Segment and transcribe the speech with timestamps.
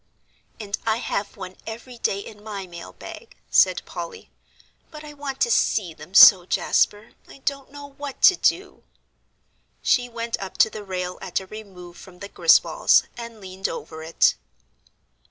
[0.59, 4.31] "And I have one every day in my mail bag," said Polly,
[4.89, 8.81] "but I want to see them so, Jasper, I don't know what to do."
[9.83, 14.01] She went up to the rail at a remove from the Griswolds and leaned over
[14.01, 14.33] it.